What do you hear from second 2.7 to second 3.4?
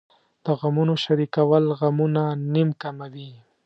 کموي.